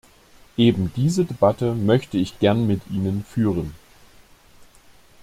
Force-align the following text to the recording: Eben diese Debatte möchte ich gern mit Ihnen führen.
Eben 0.57 0.91
diese 0.95 1.25
Debatte 1.25 1.75
möchte 1.75 2.17
ich 2.17 2.39
gern 2.39 2.65
mit 2.65 2.81
Ihnen 2.89 3.23
führen. 3.23 3.75